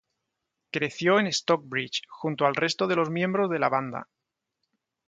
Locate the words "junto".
2.09-2.47